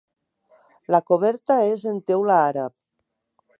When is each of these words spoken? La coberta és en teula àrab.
La 0.95 1.01
coberta 1.09 1.59
és 1.75 1.85
en 1.93 2.01
teula 2.09 2.41
àrab. 2.49 2.77